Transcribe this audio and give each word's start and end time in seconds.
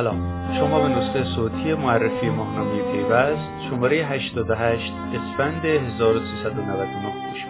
سلام. 0.00 0.54
شما 0.58 0.80
به 0.80 0.88
نسخه 0.88 1.24
صوتی 1.24 1.74
معرفی 1.74 2.28
ماهنامه 2.28 2.92
پیوست 2.92 3.68
شماره 3.70 3.96
88 3.96 4.92
اسفند 4.92 5.64
1399 5.64 7.12
گوش 7.12 7.44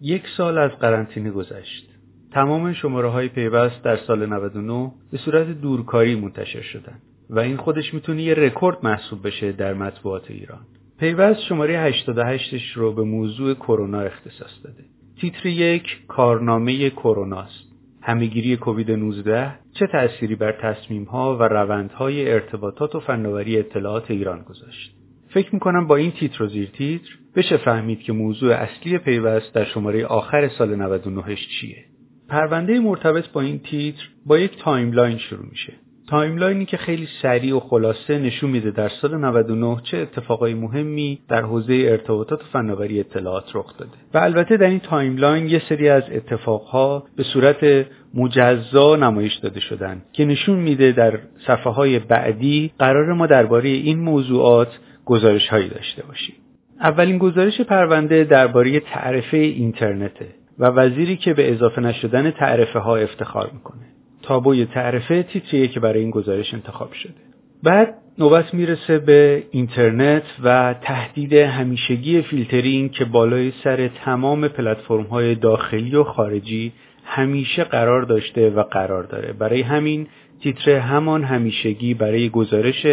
یک 0.00 0.22
سال 0.36 0.58
از 0.58 0.70
قرنطینه 0.70 1.30
گذشت. 1.30 1.88
تمام 2.32 2.72
شماره 2.72 3.08
های 3.08 3.28
پیوست 3.28 3.82
در 3.82 3.96
سال 3.96 4.26
99 4.26 4.92
به 5.12 5.18
صورت 5.18 5.48
دورکاری 5.48 6.14
منتشر 6.20 6.62
شدن 6.62 6.98
و 7.30 7.38
این 7.38 7.56
خودش 7.56 7.94
می‌تونه 7.94 8.22
یه 8.22 8.34
رکورد 8.34 8.78
محسوب 8.82 9.26
بشه 9.26 9.52
در 9.52 9.74
مطبوعات 9.74 10.30
ایران. 10.30 10.60
پیوست 10.98 11.40
شماره 11.40 11.78
88 11.78 12.72
رو 12.76 12.92
به 12.92 13.02
موضوع 13.02 13.54
کرونا 13.54 14.00
اختصاص 14.00 14.64
داده. 14.64 14.84
تیتر 15.20 15.46
یک 15.46 16.06
کارنامه 16.06 16.90
کروناست 16.90 17.68
همهگیری 18.08 18.56
کووید 18.56 18.90
19 18.90 19.52
چه 19.72 19.86
تأثیری 19.86 20.34
بر 20.34 20.52
تصمیمها 20.62 21.36
و 21.36 21.42
روندهای 21.42 22.32
ارتباطات 22.32 22.94
و 22.94 23.00
فناوری 23.00 23.58
اطلاعات 23.58 24.10
ایران 24.10 24.42
گذاشت؟ 24.42 24.94
فکر 25.28 25.54
می‌کنم 25.54 25.86
با 25.86 25.96
این 25.96 26.10
تیتر 26.10 26.42
و 26.42 26.46
زیر 26.46 26.70
تیتر 26.70 27.08
بشه 27.36 27.56
فهمید 27.56 28.00
که 28.00 28.12
موضوع 28.12 28.54
اصلی 28.54 28.98
پیوست 28.98 29.54
در 29.54 29.64
شماره 29.64 30.06
آخر 30.06 30.48
سال 30.48 30.76
99 30.76 31.36
چیه. 31.60 31.84
پرونده 32.28 32.80
مرتبط 32.80 33.28
با 33.28 33.40
این 33.40 33.58
تیتر 33.58 34.08
با 34.26 34.38
یک 34.38 34.58
timeline 34.58 35.18
شروع 35.18 35.46
میشه. 35.50 35.72
timeline 36.08 36.58
ی 36.58 36.64
که 36.64 36.76
خیلی 36.76 37.08
سریع 37.22 37.56
و 37.56 37.60
خلاصه 37.60 38.18
نشون 38.18 38.50
میده 38.50 38.70
در 38.70 38.88
سال 38.88 39.16
99 39.16 39.76
چه 39.84 39.98
اتفاقای 39.98 40.54
مهمی 40.54 41.18
در 41.28 41.42
حوزه 41.42 41.86
ارتباطات 41.88 42.42
و 42.42 42.46
فناوری 42.52 43.00
اطلاعات 43.00 43.44
رخ 43.54 43.78
داده. 43.78 43.90
و 44.14 44.18
البته 44.18 44.56
در 44.56 44.66
این 44.66 44.80
timeline 44.80 45.48
یه 45.48 45.62
سری 45.68 45.88
از 45.88 46.02
اتفاقها 46.12 47.04
به 47.16 47.22
صورت 47.22 47.86
مجزا 48.14 48.96
نمایش 48.96 49.34
داده 49.34 49.60
شدن 49.60 50.02
که 50.12 50.24
نشون 50.24 50.58
میده 50.58 50.92
در 50.92 51.18
صفحه 51.46 51.72
های 51.72 51.98
بعدی 51.98 52.72
قرار 52.78 53.12
ما 53.12 53.26
درباره 53.26 53.68
این 53.68 53.98
موضوعات 53.98 54.78
گزارش 55.04 55.48
هایی 55.48 55.68
داشته 55.68 56.02
باشیم. 56.02 56.34
اولین 56.80 57.18
گزارش 57.18 57.60
پرونده 57.60 58.24
درباره 58.24 58.80
تعرفه 58.80 59.36
اینترنته 59.36 60.26
و 60.58 60.66
وزیری 60.66 61.16
که 61.16 61.34
به 61.34 61.52
اضافه 61.52 61.80
نشدن 61.80 62.30
تعرفه 62.30 62.78
ها 62.78 62.96
افتخار 62.96 63.50
می‌کنه. 63.54 63.97
تابوی 64.28 64.64
تعرفه 64.64 65.22
تیتریه 65.22 65.68
که 65.68 65.80
برای 65.80 66.00
این 66.00 66.10
گزارش 66.10 66.54
انتخاب 66.54 66.92
شده. 66.92 67.14
بعد 67.62 67.94
نوبت 68.18 68.54
می‌رسه 68.54 68.98
به 68.98 69.42
اینترنت 69.50 70.22
و 70.44 70.74
تهدید 70.82 71.32
همیشگی 71.34 72.22
فیلترینگ 72.22 72.92
که 72.92 73.04
بالای 73.04 73.52
سر 73.64 73.88
تمام 73.88 74.48
پلتفرم 74.48 75.02
های 75.02 75.34
داخلی 75.34 75.94
و 75.94 76.04
خارجی 76.04 76.72
همیشه 77.04 77.64
قرار 77.64 78.02
داشته 78.02 78.50
و 78.50 78.62
قرار 78.62 79.02
داره. 79.02 79.32
برای 79.32 79.62
همین 79.62 80.06
تیتر 80.42 80.78
همان 80.78 81.24
همیشگی 81.24 81.94
برای 81.94 82.28
گزارش 82.28 82.86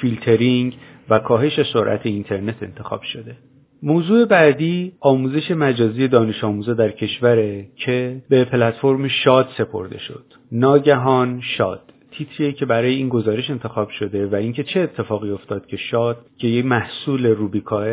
فیلترینگ 0.00 0.76
و 1.10 1.18
کاهش 1.18 1.72
سرعت 1.72 2.06
اینترنت 2.06 2.62
انتخاب 2.62 3.02
شده. 3.02 3.36
موضوع 3.82 4.24
بعدی 4.24 4.92
آموزش 5.00 5.50
مجازی 5.50 6.08
دانش 6.08 6.44
آموزا 6.44 6.74
در 6.74 6.90
کشوره 6.90 7.66
که 7.76 8.22
به 8.28 8.44
پلتفرم 8.44 9.08
شاد 9.08 9.48
سپرده 9.58 9.98
شد. 9.98 10.24
ناگهان 10.52 11.40
شاد 11.40 11.80
تیتریه 12.10 12.52
که 12.52 12.66
برای 12.66 12.94
این 12.94 13.08
گزارش 13.08 13.50
انتخاب 13.50 13.90
شده 13.90 14.26
و 14.26 14.34
اینکه 14.34 14.64
چه 14.64 14.80
اتفاقی 14.80 15.30
افتاد 15.30 15.66
که 15.66 15.76
شاد 15.76 16.16
که 16.38 16.48
یک 16.48 16.64
محصول 16.64 17.26
روبیکاه 17.26 17.86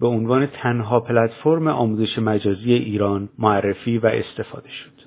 به 0.00 0.06
عنوان 0.06 0.46
تنها 0.46 1.00
پلتفرم 1.00 1.68
آموزش 1.68 2.18
مجازی 2.18 2.72
ایران 2.72 3.28
معرفی 3.38 3.98
و 3.98 4.06
استفاده 4.06 4.68
شد. 4.68 4.99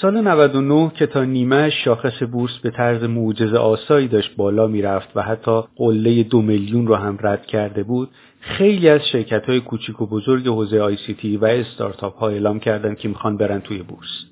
سال 0.00 0.20
99 0.20 0.90
که 0.94 1.06
تا 1.06 1.24
نیمه 1.24 1.70
شاخص 1.70 2.22
بورس 2.22 2.58
به 2.62 2.70
طرز 2.70 3.04
معجزه 3.04 3.56
آسایی 3.56 4.08
داشت 4.08 4.36
بالا 4.36 4.66
می‌رفت 4.66 5.08
و 5.14 5.22
حتی 5.22 5.60
قله 5.76 6.22
دو 6.22 6.42
میلیون 6.42 6.86
رو 6.86 6.94
هم 6.94 7.18
رد 7.20 7.46
کرده 7.46 7.82
بود 7.82 8.08
خیلی 8.40 8.88
از 8.88 9.00
شرکت 9.12 9.46
های 9.46 9.60
کوچیک 9.60 10.02
و 10.02 10.06
بزرگ 10.06 10.46
حوزه 10.46 10.80
آی 10.80 10.96
سی 11.06 11.14
تی 11.14 11.36
و 11.36 11.44
استارتاپ 11.44 12.18
ها 12.18 12.28
اعلام 12.28 12.60
کردند 12.60 12.98
که 12.98 13.08
می‌خوان 13.08 13.36
برن 13.36 13.60
توی 13.60 13.82
بورس. 13.82 14.24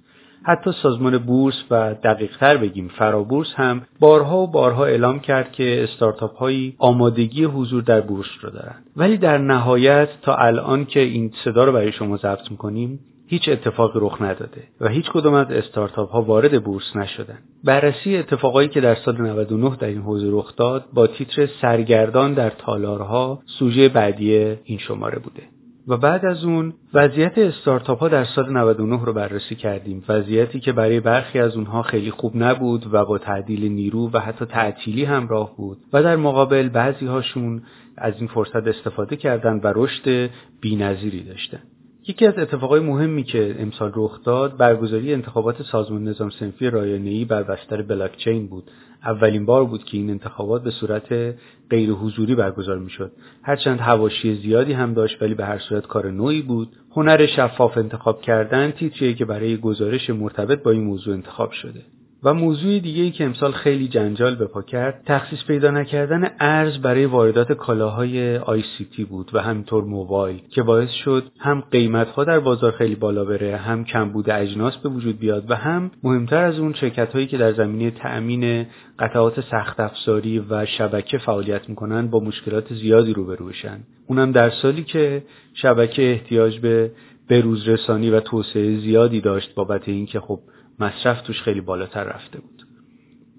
حتی 0.42 0.72
سازمان 0.82 1.18
بورس 1.18 1.64
و 1.70 1.94
دقیق 1.94 2.36
تر 2.36 2.56
بگیم 2.56 2.88
فرابورس 2.88 3.52
هم 3.54 3.82
بارها 4.00 4.38
و 4.38 4.50
بارها 4.50 4.84
اعلام 4.84 5.20
کرد 5.20 5.52
که 5.52 5.84
استارتاپ 5.84 6.36
هایی 6.36 6.74
آمادگی 6.78 7.44
حضور 7.44 7.82
در 7.82 8.00
بورس 8.00 8.28
رو 8.42 8.50
دارن. 8.50 8.74
ولی 8.96 9.16
در 9.16 9.38
نهایت 9.38 10.08
تا 10.22 10.36
الان 10.36 10.84
که 10.84 11.00
این 11.00 11.32
صدا 11.44 11.64
رو 11.64 11.72
برای 11.72 11.92
شما 11.92 12.16
ضبط 12.16 12.50
می‌کنیم 12.50 13.00
هیچ 13.28 13.48
اتفاقی 13.48 13.98
رخ 14.02 14.22
نداده 14.22 14.62
و 14.80 14.88
هیچ 14.88 15.10
کدوم 15.10 15.34
از 15.34 15.50
استارتاپ 15.50 16.10
ها 16.10 16.22
وارد 16.22 16.64
بورس 16.64 16.96
نشدن. 16.96 17.38
بررسی 17.64 18.16
اتفاقایی 18.16 18.68
که 18.68 18.80
در 18.80 18.94
سال 18.94 19.20
99 19.20 19.76
در 19.76 19.88
این 19.88 20.00
حوزه 20.00 20.28
رخ 20.30 20.56
داد 20.56 20.84
با 20.92 21.06
تیتر 21.06 21.46
سرگردان 21.46 22.34
در 22.34 22.50
تالارها 22.50 23.42
سوژه 23.58 23.88
بعدی 23.88 24.56
این 24.64 24.78
شماره 24.78 25.18
بوده. 25.18 25.42
و 25.88 25.96
بعد 25.96 26.24
از 26.24 26.44
اون 26.44 26.74
وضعیت 26.94 27.38
استارتاپ 27.38 27.98
ها 27.98 28.08
در 28.08 28.24
سال 28.24 28.52
99 28.52 29.04
رو 29.04 29.12
بررسی 29.12 29.54
کردیم 29.54 30.04
وضعیتی 30.08 30.60
که 30.60 30.72
برای 30.72 31.00
برخی 31.00 31.38
از 31.38 31.56
اونها 31.56 31.82
خیلی 31.82 32.10
خوب 32.10 32.32
نبود 32.36 32.94
و 32.94 33.04
با 33.04 33.18
تعدیل 33.18 33.72
نیرو 33.72 34.10
و 34.12 34.18
حتی 34.18 34.44
تعطیلی 34.44 35.04
همراه 35.04 35.56
بود 35.56 35.78
و 35.92 36.02
در 36.02 36.16
مقابل 36.16 36.68
بعضی 36.68 37.06
هاشون 37.06 37.62
از 37.96 38.14
این 38.18 38.28
فرصت 38.28 38.66
استفاده 38.66 39.16
کردند 39.16 39.64
و 39.64 39.72
رشد 39.76 40.30
بینظیری 40.60 41.24
داشتن 41.24 41.62
یکی 42.08 42.26
از 42.26 42.38
اتفاقای 42.38 42.80
مهمی 42.80 43.22
که 43.22 43.56
امسال 43.58 43.92
رخ 43.94 44.24
داد 44.24 44.56
برگزاری 44.56 45.14
انتخابات 45.14 45.62
سازمان 45.62 46.08
نظام 46.08 46.30
سنفی 46.30 46.70
رایانه‌ای 46.70 47.24
بر 47.24 47.42
بستر 47.42 47.82
بلاکچین 47.82 48.46
بود. 48.46 48.70
اولین 49.04 49.46
بار 49.46 49.64
بود 49.64 49.84
که 49.84 49.96
این 49.96 50.10
انتخابات 50.10 50.62
به 50.62 50.70
صورت 50.70 51.34
غیر 51.70 51.90
حضوری 51.90 52.34
برگزار 52.34 52.78
می‌شد. 52.78 53.12
هرچند 53.42 53.80
هواشی 53.80 54.34
زیادی 54.34 54.72
هم 54.72 54.94
داشت 54.94 55.22
ولی 55.22 55.34
به 55.34 55.44
هر 55.44 55.58
صورت 55.58 55.86
کار 55.86 56.10
نوعی 56.10 56.42
بود. 56.42 56.76
هنر 56.96 57.26
شفاف 57.26 57.78
انتخاب 57.78 58.20
کردن 58.20 58.70
تیتریه 58.70 59.14
که 59.14 59.24
برای 59.24 59.56
گزارش 59.56 60.10
مرتبط 60.10 60.62
با 60.62 60.70
این 60.70 60.84
موضوع 60.84 61.14
انتخاب 61.14 61.50
شده. 61.50 61.82
و 62.26 62.34
موضوع 62.34 62.78
دیگه 62.78 63.02
ای 63.02 63.10
که 63.10 63.24
امسال 63.24 63.52
خیلی 63.52 63.88
جنجال 63.88 64.34
به 64.34 64.46
پا 64.46 64.62
کرد 64.62 65.02
تخصیص 65.06 65.44
پیدا 65.46 65.70
نکردن 65.70 66.30
ارز 66.40 66.78
برای 66.78 67.04
واردات 67.04 67.52
کالاهای 67.52 68.36
آی 68.36 68.62
سی 68.78 68.84
تی 68.84 69.04
بود 69.04 69.30
و 69.32 69.40
همینطور 69.40 69.84
موبایل 69.84 70.42
که 70.50 70.62
باعث 70.62 70.90
شد 70.90 71.24
هم 71.38 71.60
قیمت 71.70 72.08
ها 72.08 72.24
در 72.24 72.40
بازار 72.40 72.72
خیلی 72.72 72.94
بالا 72.94 73.24
بره 73.24 73.56
هم 73.56 73.84
کمبود 73.84 74.30
اجناس 74.30 74.76
به 74.76 74.88
وجود 74.88 75.18
بیاد 75.18 75.50
و 75.50 75.54
هم 75.54 75.90
مهمتر 76.02 76.44
از 76.44 76.58
اون 76.58 76.72
شرکت 76.72 77.12
هایی 77.12 77.26
که 77.26 77.38
در 77.38 77.52
زمینه 77.52 77.90
تأمین 77.90 78.66
قطعات 78.98 79.40
سخت 79.40 79.80
افزاری 79.80 80.38
و 80.38 80.66
شبکه 80.66 81.18
فعالیت 81.18 81.68
می‌کنن 81.68 82.06
با 82.06 82.20
مشکلات 82.20 82.74
زیادی 82.74 83.12
روبرو 83.12 83.46
بشن. 83.46 83.78
اونم 84.06 84.32
در 84.32 84.50
سالی 84.50 84.84
که 84.84 85.22
شبکه 85.54 86.10
احتیاج 86.10 86.58
به 86.58 86.90
بروز 87.30 87.68
رسانی 87.68 88.10
و 88.10 88.20
توسعه 88.20 88.76
زیادی 88.76 89.20
داشت 89.20 89.54
بابت 89.54 89.88
اینکه 89.88 90.20
خب 90.20 90.40
مصرف 90.80 91.22
توش 91.22 91.42
خیلی 91.42 91.60
بالاتر 91.60 92.04
رفته 92.04 92.40
بود. 92.40 92.62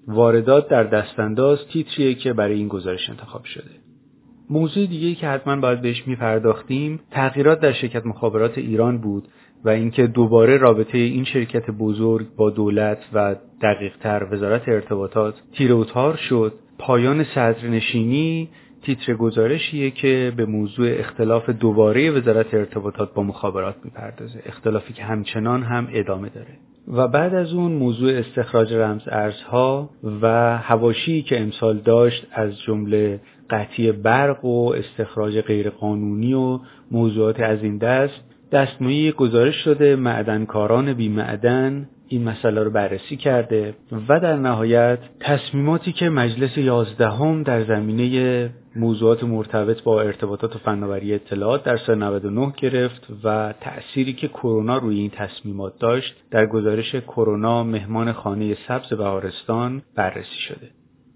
واردات 0.08 0.68
در 0.68 0.84
دستانداز 0.84 1.58
تیتریه 1.72 2.14
که 2.14 2.32
برای 2.32 2.54
این 2.54 2.68
گزارش 2.68 3.10
انتخاب 3.10 3.44
شده. 3.44 3.70
موضوع 4.50 4.86
دیگه 4.86 5.14
که 5.14 5.28
حتما 5.28 5.56
باید 5.56 5.82
بهش 5.82 6.06
میپرداختیم 6.06 7.00
تغییرات 7.10 7.60
در 7.60 7.72
شرکت 7.72 8.06
مخابرات 8.06 8.58
ایران 8.58 8.98
بود 8.98 9.28
و 9.64 9.68
اینکه 9.68 10.06
دوباره 10.06 10.56
رابطه 10.56 10.98
این 10.98 11.24
شرکت 11.24 11.70
بزرگ 11.70 12.26
با 12.36 12.50
دولت 12.50 12.98
و 13.12 13.36
دقیقتر 13.62 14.26
وزارت 14.30 14.68
ارتباطات 14.68 15.34
تیر 15.52 15.72
و 15.72 15.84
تار 15.84 16.16
شد 16.16 16.52
پایان 16.78 17.24
صدرنشینی 17.24 18.48
تیتر 18.82 19.14
گزارشیه 19.14 19.90
که 19.90 20.32
به 20.36 20.46
موضوع 20.46 20.88
اختلاف 20.90 21.50
دوباره 21.50 22.10
وزارت 22.10 22.54
ارتباطات 22.54 23.14
با 23.14 23.22
مخابرات 23.22 23.76
می‌پردازه. 23.84 24.42
اختلافی 24.46 24.92
که 24.92 25.02
همچنان 25.02 25.62
هم 25.62 25.88
ادامه 25.92 26.28
داره. 26.28 26.58
و 26.88 27.08
بعد 27.08 27.34
از 27.34 27.52
اون 27.52 27.72
موضوع 27.72 28.12
استخراج 28.12 28.72
رمز 28.72 29.02
ارزها 29.06 29.90
و 30.22 30.56
هواشی 30.58 31.22
که 31.22 31.40
امسال 31.40 31.78
داشت 31.78 32.26
از 32.32 32.60
جمله 32.60 33.20
قطعی 33.50 33.92
برق 33.92 34.44
و 34.44 34.72
استخراج 34.72 35.40
غیرقانونی 35.40 36.34
و 36.34 36.60
موضوعات 36.90 37.40
از 37.40 37.62
این 37.62 37.78
دست 37.78 38.20
دستمویی 38.52 39.12
گزارش 39.12 39.54
شده. 39.54 39.96
معدنکاران 39.96 40.92
بی 40.92 41.08
معدن 41.08 41.88
این 42.08 42.24
مسئله 42.24 42.62
رو 42.62 42.70
بررسی 42.70 43.16
کرده 43.16 43.74
و 44.08 44.20
در 44.20 44.36
نهایت 44.36 44.98
تصمیماتی 45.20 45.92
که 45.92 46.08
مجلس 46.08 46.58
یازدهم 46.58 47.42
در 47.42 47.64
زمینه 47.64 48.50
موضوعات 48.76 49.24
مرتبط 49.24 49.82
با 49.82 50.02
ارتباطات 50.02 50.56
و 50.56 50.58
فناوری 50.58 51.14
اطلاعات 51.14 51.64
در 51.64 51.76
سال 51.76 51.98
99 51.98 52.52
گرفت 52.56 53.06
و 53.24 53.54
تأثیری 53.60 54.12
که 54.12 54.28
کرونا 54.28 54.78
روی 54.78 54.98
این 54.98 55.10
تصمیمات 55.10 55.78
داشت 55.78 56.14
در 56.30 56.46
گزارش 56.46 56.94
کرونا 56.94 57.64
مهمان 57.64 58.12
خانه 58.12 58.56
سبز 58.68 58.88
بهارستان 58.88 59.82
بررسی 59.96 60.38
شده. 60.48 60.70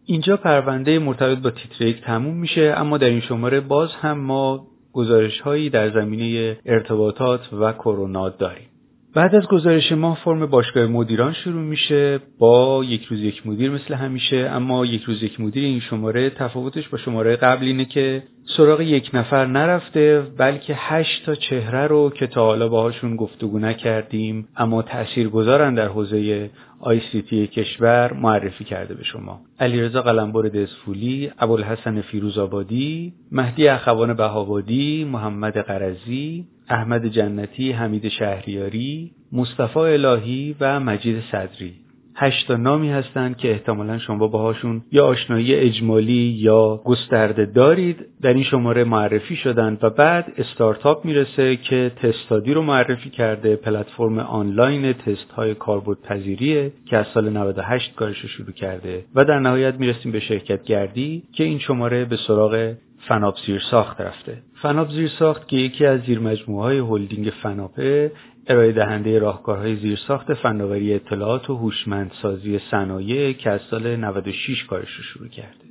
اینجا 0.05 0.37
پرونده 0.37 0.99
مرتبط 0.99 1.39
با 1.39 1.50
تیتر 1.50 1.85
یک 1.85 2.00
تموم 2.00 2.37
میشه 2.37 2.75
اما 2.77 2.99
در 2.99 3.09
این 3.09 3.21
شماره 3.21 3.61
باز 3.61 3.93
هم 3.93 4.19
ما 4.19 4.67
گزارش 4.93 5.41
هایی 5.41 5.71
در 5.71 5.91
زمینه 5.91 6.59
ارتباطات 6.67 7.53
و 7.53 7.73
کرونا 7.73 8.29
داریم. 8.29 8.72
بعد 9.14 9.35
از 9.35 9.47
گزارش 9.47 9.93
ما 9.93 10.14
فرم 10.14 10.47
باشگاه 10.47 10.87
مدیران 10.87 11.32
شروع 11.32 11.62
میشه 11.62 12.20
با 12.38 12.85
یک 12.85 13.05
روز 13.05 13.20
یک 13.20 13.47
مدیر 13.47 13.70
مثل 13.70 13.94
همیشه 13.94 14.37
اما 14.37 14.87
یک 14.87 15.03
روز 15.03 15.23
یک 15.23 15.41
مدیر 15.41 15.64
این 15.64 15.81
شماره 15.81 16.31
تفاوتش 16.31 16.88
با 16.88 16.99
شماره 16.99 17.37
قبل 17.37 17.64
اینه 17.64 17.85
که 17.85 18.23
سراغ 18.57 18.81
یک 18.81 19.11
نفر 19.15 19.47
نرفته 19.47 20.23
بلکه 20.39 20.75
هشت 20.77 21.27
تا 21.27 21.35
چهره 21.35 21.87
رو 21.87 22.11
که 22.11 22.27
تا 22.27 22.45
حالا 22.47 22.69
باهاشون 22.69 23.17
گفتگو 23.17 23.59
نکردیم 23.59 24.49
اما 24.57 24.83
تأثیر 24.83 25.29
گذارن 25.29 25.75
در 25.75 25.89
حوزه 25.89 26.51
آی 26.81 27.01
سی 27.13 27.23
تی 27.23 27.47
کشور 27.47 28.13
معرفی 28.13 28.65
کرده 28.65 28.95
به 28.95 29.05
شما. 29.05 29.41
علیرضا 29.61 30.03
قلمبر 30.03 30.43
دسفولی 30.43 31.31
ابوالحسن 31.39 32.01
فیروز 32.01 32.39
آبادی 32.39 33.13
مهدی 33.33 33.69
اخوان 33.69 34.15
بهابادی 34.15 35.05
محمد 35.05 35.59
قرزی 35.59 36.47
احمد 36.69 37.07
جنتی 37.07 37.73
حمید 37.73 38.09
شهریاری 38.09 39.11
مصطفی 39.33 39.79
الهی 39.79 40.57
و 40.61 40.81
مجید 40.81 41.23
صدری. 41.33 41.81
هشت 42.14 42.50
نامی 42.50 42.91
هستند 42.91 43.37
که 43.37 43.50
احتمالا 43.50 43.99
شما 43.99 44.29
باهاشون 44.29 44.82
یا 44.93 45.06
آشنایی 45.06 45.55
اجمالی 45.55 46.37
یا 46.38 46.81
گسترده 46.85 47.47
دارید. 47.47 48.06
در 48.23 48.35
این 48.35 48.44
شماره 48.44 48.85
معرفی 48.85 49.37
شدند 49.37 49.79
و 49.85 49.91
بعد 49.91 50.32
استارتاپ 50.37 51.05
می‌رسه 51.05 51.56
که 51.56 51.93
تستادی 52.03 52.55
رو 52.55 52.62
معرفی 52.62 53.11
کرده. 53.11 53.56
پلتفرم 53.56 54.19
آنلاین 54.19 54.93
تست 54.93 55.31
های 55.37 55.55
کاربرد 55.55 56.03
پذیریه 56.03 56.73
که 56.87 56.97
از 56.97 57.06
سال 57.14 57.31
98 57.31 57.94
کارش 57.94 58.20
رو 58.20 58.29
شروع 58.29 58.53
کرده. 58.53 59.05
و 59.15 59.25
در 59.25 59.38
نهایت 59.38 59.75
می‌رسیم 59.75 60.12
به 60.12 60.20
شرکت 60.20 60.65
گردی 60.65 61.23
که 61.32 61.44
این 61.44 61.58
شماره 61.58 62.05
به 62.05 62.17
سراغ 62.17 62.75
فناب 63.08 63.35
زیر 63.47 63.61
ساخت 63.70 64.00
رفته. 64.00 64.38
فناب 64.62 64.91
زیر 64.91 65.08
ساخت 65.08 65.49
که 65.49 65.56
یکی 65.56 65.87
از 65.87 66.00
زیر 66.00 66.19
مجموعه 66.19 66.65
های 66.65 66.79
هلدینگ 66.79 67.32
فناپه 67.43 68.12
ارائه 68.47 68.73
دهنده 68.73 69.19
راهکارهای 69.19 69.77
زیرساخت 69.77 70.35
فناوری 70.35 70.94
اطلاعات 70.94 71.50
و 71.50 71.56
هوشمندسازی 71.56 72.59
صنایع 72.71 73.33
که 73.33 73.50
از 73.50 73.61
سال 73.71 73.97
96 73.97 74.65
کارش 74.65 74.91
رو 74.94 75.03
شروع 75.03 75.29
کرده 75.29 75.65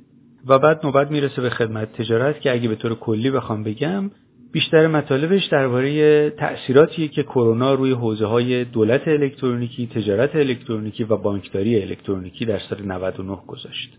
و 0.46 0.58
بعد 0.58 0.86
نوبت 0.86 1.10
می‌رسه 1.10 1.42
به 1.42 1.50
خدمت 1.50 1.92
تجارت 1.92 2.40
که 2.40 2.52
اگه 2.52 2.68
به 2.68 2.74
طور 2.74 2.94
کلی 2.94 3.30
بخوام 3.30 3.62
بگم 3.62 4.10
بیشتر 4.52 4.86
مطالبش 4.86 5.46
درباره 5.46 6.30
تأثیراتی 6.30 7.08
که 7.08 7.22
کرونا 7.22 7.74
روی 7.74 7.92
حوزه 7.92 8.26
های 8.26 8.64
دولت 8.64 9.08
الکترونیکی، 9.08 9.86
تجارت 9.86 10.36
الکترونیکی 10.36 11.04
و 11.04 11.16
بانکداری 11.16 11.82
الکترونیکی 11.82 12.44
در 12.44 12.58
سال 12.58 12.82
99 12.82 13.38
گذاشت. 13.46 13.98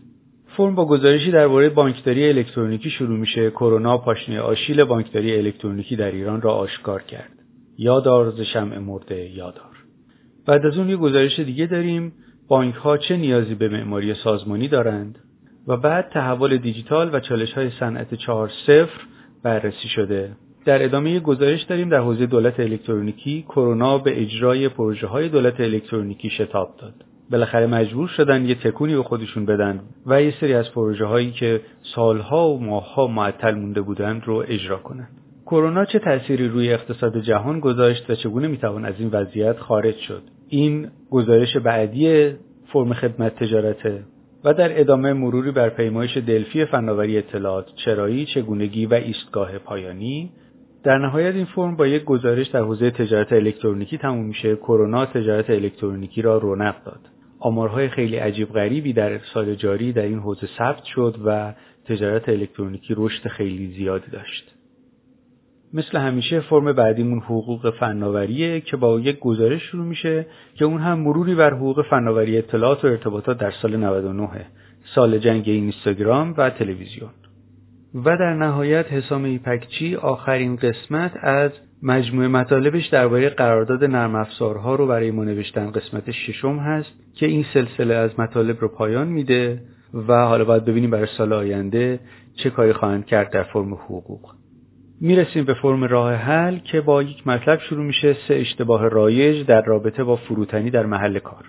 فرم 0.56 0.74
با 0.74 0.86
گزارشی 0.86 1.30
درباره 1.30 1.68
بانکداری 1.68 2.28
الکترونیکی 2.28 2.90
شروع 2.90 3.18
میشه 3.18 3.50
کرونا 3.50 3.98
پاشنه 3.98 4.40
آشیل 4.40 4.84
بانکداری 4.84 5.36
الکترونیکی 5.38 5.96
در 5.96 6.10
ایران 6.10 6.40
را 6.40 6.52
آشکار 6.52 7.02
کرد. 7.02 7.43
یادار 7.78 8.30
ز 8.30 8.40
شمع 8.40 8.78
مرده 8.78 9.30
یادار 9.30 9.74
بعد 10.46 10.66
از 10.66 10.78
اون 10.78 10.88
یه 10.88 10.96
گزارش 10.96 11.40
دیگه 11.40 11.66
داریم 11.66 12.12
بانک 12.48 12.74
ها 12.74 12.96
چه 12.96 13.16
نیازی 13.16 13.54
به 13.54 13.68
معماری 13.68 14.14
سازمانی 14.14 14.68
دارند؟ 14.68 15.18
و 15.68 15.76
بعد 15.76 16.10
تحول 16.12 16.56
دیجیتال 16.56 17.10
و 17.12 17.20
چالش 17.20 17.52
های 17.52 17.70
صنعت 17.70 18.14
4.0 18.14 18.88
بررسی 19.42 19.88
شده. 19.88 20.32
در 20.64 20.84
ادامه 20.84 21.10
یه 21.10 21.20
گزارش 21.20 21.62
داریم 21.62 21.88
در 21.88 21.98
حوزه 21.98 22.26
دولت 22.26 22.60
الکترونیکی 22.60 23.42
کرونا 23.42 23.98
به 23.98 24.22
اجرای 24.22 24.68
پروژه 24.68 25.06
های 25.06 25.28
دولت 25.28 25.60
الکترونیکی 25.60 26.30
شتاب 26.30 26.76
داد. 26.78 26.94
بالاخره 27.30 27.66
مجبور 27.66 28.08
شدن 28.08 28.44
یه 28.44 28.54
تکونی 28.54 28.96
به 28.96 29.02
خودشون 29.02 29.46
بدن 29.46 29.80
و 30.06 30.22
یه 30.22 30.34
سری 30.40 30.54
از 30.54 30.70
پروژه 30.70 31.04
هایی 31.04 31.32
که 31.32 31.60
سالها 31.94 32.50
و 32.50 32.64
ماهها 32.64 33.06
معطل 33.06 33.54
مونده 33.54 33.80
بودند 33.80 34.22
رو 34.24 34.44
اجرا 34.48 34.78
کنند 34.78 35.23
کرونا 35.46 35.84
چه 35.84 35.98
تأثیری 35.98 36.48
روی 36.48 36.72
اقتصاد 36.72 37.20
جهان 37.20 37.60
گذاشت 37.60 38.10
و 38.10 38.14
چگونه 38.14 38.48
می‌توان 38.48 38.84
از 38.84 38.94
این 38.98 39.08
وضعیت 39.12 39.58
خارج 39.58 39.96
شد؟ 39.96 40.22
این 40.48 40.90
گزارش 41.10 41.56
بعدی 41.56 42.32
فرم 42.72 42.94
خدمت 42.94 43.36
تجارته 43.36 44.04
و 44.44 44.54
در 44.54 44.80
ادامه 44.80 45.12
مروری 45.12 45.50
بر 45.50 45.68
پیمایش 45.68 46.16
دلفی 46.16 46.64
فناوری 46.64 47.18
اطلاعات 47.18 47.66
چرایی 47.84 48.26
چگونگی 48.26 48.86
و 48.86 48.94
ایستگاه 48.94 49.58
پایانی. 49.58 50.30
در 50.84 50.98
نهایت 50.98 51.34
این 51.34 51.44
فرم 51.44 51.76
با 51.76 51.86
یک 51.86 52.04
گزارش 52.04 52.46
در 52.46 52.60
حوزه 52.60 52.90
تجارت 52.90 53.32
الکترونیکی 53.32 53.98
تموم 53.98 54.26
میشه. 54.26 54.56
کرونا 54.56 55.06
تجارت 55.06 55.50
الکترونیکی 55.50 56.22
را 56.22 56.38
رونق 56.38 56.84
داد. 56.84 57.00
آمارهای 57.38 57.88
خیلی 57.88 58.16
عجیب 58.16 58.52
غریبی 58.52 58.92
در 58.92 59.18
سال 59.34 59.54
جاری 59.54 59.92
در 59.92 60.02
این 60.02 60.18
حوزه 60.18 60.48
ثبت 60.58 60.84
شد 60.84 61.16
و 61.24 61.54
تجارت 61.86 62.28
الکترونیکی 62.28 62.94
رشد 62.96 63.28
خیلی 63.28 63.74
زیادی 63.76 64.10
داشت. 64.10 64.54
مثل 65.74 65.98
همیشه 65.98 66.40
فرم 66.40 66.72
بعدیمون 66.72 67.18
حقوق 67.18 67.74
فناوریه 67.80 68.60
که 68.60 68.76
با 68.76 69.00
یک 69.00 69.18
گزارش 69.18 69.62
شروع 69.62 69.84
میشه 69.84 70.26
که 70.54 70.64
اون 70.64 70.80
هم 70.80 70.98
مروری 70.98 71.34
بر 71.34 71.54
حقوق 71.54 71.84
فناوری 71.90 72.38
اطلاعات 72.38 72.84
و 72.84 72.88
ارتباطات 72.88 73.38
در 73.38 73.50
سال 73.50 73.76
99 73.76 74.28
سال 74.94 75.18
جنگ 75.18 75.42
اینستاگرام 75.46 76.34
و 76.36 76.50
تلویزیون. 76.50 77.10
و 77.94 78.16
در 78.16 78.34
نهایت 78.34 78.92
حسام 78.92 79.24
ایپکچی 79.24 79.96
آخرین 79.96 80.56
قسمت 80.56 81.12
از 81.22 81.50
مجموعه 81.82 82.28
مطالبش 82.28 82.86
درباره 82.86 83.28
قرارداد 83.28 83.84
نرم 83.84 84.14
افزارها 84.14 84.74
رو 84.74 84.86
برای 84.86 85.10
ما 85.10 85.24
نوشتن 85.24 85.70
قسمت 85.70 86.10
ششم 86.10 86.58
هست 86.58 86.92
که 87.14 87.26
این 87.26 87.44
سلسله 87.54 87.94
از 87.94 88.20
مطالب 88.20 88.60
رو 88.60 88.68
پایان 88.68 89.08
میده 89.08 89.62
و 90.08 90.26
حالا 90.26 90.44
باید 90.44 90.64
ببینیم 90.64 90.90
برای 90.90 91.08
سال 91.18 91.32
آینده 91.32 92.00
چه 92.34 92.50
کاری 92.50 92.72
خواهند 92.72 93.06
کرد 93.06 93.30
در 93.30 93.42
فرم 93.42 93.74
حقوق. 93.74 94.43
می‌رسیم 95.04 95.44
به 95.44 95.54
فرم 95.54 95.84
راه 95.84 96.14
حل 96.14 96.58
که 96.58 96.80
با 96.80 97.02
یک 97.02 97.26
مطلب 97.26 97.58
شروع 97.60 97.84
میشه 97.84 98.16
سه 98.28 98.34
اشتباه 98.34 98.88
رایج 98.88 99.46
در 99.46 99.62
رابطه 99.62 100.04
با 100.04 100.16
فروتنی 100.16 100.70
در 100.70 100.86
محل 100.86 101.18
کار. 101.18 101.44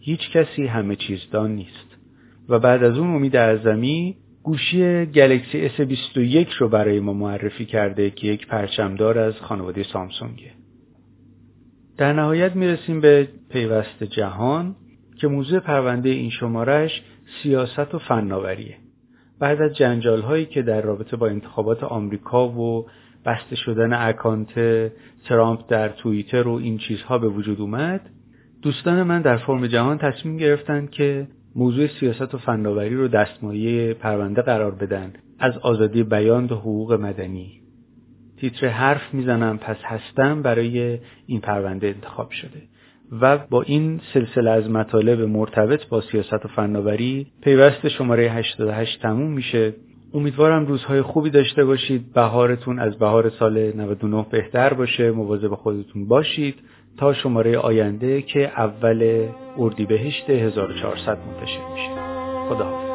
هیچ 0.00 0.30
کسی 0.30 0.66
همه 0.66 0.96
چیزدان 0.96 1.54
نیست. 1.54 1.96
و 2.48 2.58
بعد 2.58 2.84
از 2.84 2.98
اون 2.98 3.14
امید 3.14 3.36
اعظمی 3.36 4.16
گوشی 4.42 5.06
گلکسی 5.06 5.68
S21 5.68 6.52
رو 6.58 6.68
برای 6.68 7.00
ما 7.00 7.12
معرفی 7.12 7.64
کرده 7.64 8.10
که 8.10 8.26
یک 8.26 8.46
پرچمدار 8.46 9.18
از 9.18 9.34
خانواده 9.40 9.82
سامسونگه 9.82 10.50
در 11.96 12.12
نهایت 12.12 12.56
می‌رسیم 12.56 13.00
به 13.00 13.28
پیوست 13.50 14.04
جهان 14.04 14.76
که 15.20 15.28
موضوع 15.28 15.60
پرونده 15.60 16.08
این 16.08 16.30
شمارش 16.30 17.02
سیاست 17.42 17.94
و 17.94 17.98
فناوریه. 17.98 18.76
بعد 19.38 19.62
از 19.62 19.74
جنجال 19.74 20.20
هایی 20.20 20.46
که 20.46 20.62
در 20.62 20.80
رابطه 20.80 21.16
با 21.16 21.26
انتخابات 21.26 21.84
آمریکا 21.84 22.48
و 22.48 22.86
بسته 23.26 23.56
شدن 23.56 23.92
اکانت 23.92 24.54
ترامپ 25.28 25.60
در 25.68 25.88
توییتر 25.88 26.48
و 26.48 26.52
این 26.52 26.78
چیزها 26.78 27.18
به 27.18 27.28
وجود 27.28 27.60
اومد. 27.60 28.10
دوستان 28.62 29.02
من 29.02 29.22
در 29.22 29.36
فرم 29.36 29.66
جهان 29.66 29.98
تصمیم 29.98 30.36
گرفتند 30.36 30.90
که 30.90 31.28
موضوع 31.56 31.86
سیاست 31.86 32.34
و 32.34 32.38
فناوری 32.38 32.94
رو 32.94 33.08
دستمایه 33.08 33.94
پرونده 33.94 34.42
قرار 34.42 34.74
بدن 34.74 35.12
از 35.38 35.58
آزادی 35.58 36.02
بیان 36.02 36.44
و 36.44 36.54
حقوق 36.54 36.92
مدنی. 36.92 37.60
تیتر 38.40 38.68
حرف 38.68 39.14
می‌زنم 39.14 39.58
پس 39.58 39.76
هستم 39.84 40.42
برای 40.42 40.98
این 41.26 41.40
پرونده 41.40 41.86
انتخاب 41.86 42.30
شده. 42.30 42.62
و 43.20 43.38
با 43.38 43.62
این 43.62 44.00
سلسله 44.14 44.50
از 44.50 44.70
مطالب 44.70 45.20
مرتبط 45.20 45.88
با 45.88 46.00
سیاست 46.00 46.44
و 46.44 46.48
فناوری 46.48 47.26
پیوست 47.42 47.88
شماره 47.88 48.22
88 48.22 49.02
تموم 49.02 49.32
میشه. 49.32 49.74
امیدوارم 50.14 50.66
روزهای 50.66 51.02
خوبی 51.02 51.30
داشته 51.30 51.64
باشید. 51.64 52.12
بهارتون 52.12 52.78
از 52.78 52.98
بهار 52.98 53.30
سال 53.30 53.72
99 53.76 54.26
بهتر 54.30 54.74
باشه. 54.74 55.10
مواظب 55.10 55.54
خودتون 55.54 56.08
باشید. 56.08 56.54
تا 56.98 57.14
شماره 57.14 57.58
آینده 57.58 58.22
که 58.22 58.52
اول 58.56 59.28
اردیبهشت 59.58 60.30
1400 60.30 61.18
منتشر 61.18 61.72
میشه. 61.74 61.90
خدا 62.48 62.85